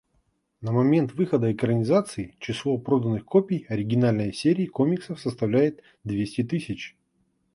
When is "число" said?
2.39-2.79